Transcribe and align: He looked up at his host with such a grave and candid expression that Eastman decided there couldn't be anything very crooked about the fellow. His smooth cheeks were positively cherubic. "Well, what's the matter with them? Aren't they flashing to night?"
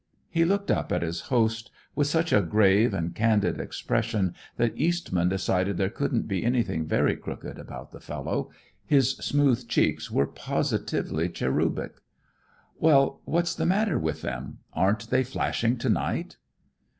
He 0.31 0.45
looked 0.45 0.71
up 0.71 0.91
at 0.91 1.03
his 1.03 1.21
host 1.29 1.69
with 1.93 2.07
such 2.07 2.33
a 2.33 2.41
grave 2.41 2.91
and 2.91 3.13
candid 3.13 3.59
expression 3.59 4.33
that 4.57 4.75
Eastman 4.75 5.29
decided 5.29 5.77
there 5.77 5.91
couldn't 5.91 6.27
be 6.27 6.43
anything 6.43 6.87
very 6.87 7.15
crooked 7.15 7.59
about 7.59 7.91
the 7.91 7.99
fellow. 7.99 8.49
His 8.83 9.11
smooth 9.17 9.67
cheeks 9.67 10.09
were 10.09 10.25
positively 10.25 11.29
cherubic. 11.29 12.01
"Well, 12.79 13.21
what's 13.25 13.53
the 13.53 13.67
matter 13.67 13.99
with 13.99 14.23
them? 14.23 14.57
Aren't 14.73 15.11
they 15.11 15.23
flashing 15.23 15.77
to 15.77 15.87
night?" 15.89 16.37